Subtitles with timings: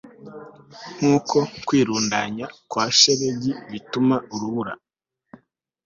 [0.95, 4.73] Nkuko kwirundanya kwa shelegi bituma urubura